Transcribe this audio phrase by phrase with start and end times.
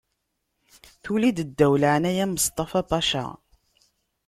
[1.03, 3.25] Tuli-d ddaw leɛnaya n Mustafa Paca.